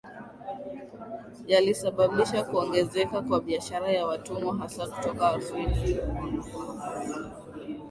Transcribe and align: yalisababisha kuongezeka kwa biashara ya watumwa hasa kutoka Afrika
yalisababisha 1.47 2.43
kuongezeka 2.43 3.21
kwa 3.21 3.41
biashara 3.41 3.91
ya 3.91 4.05
watumwa 4.07 4.57
hasa 4.57 4.87
kutoka 4.87 5.29
Afrika 5.31 5.75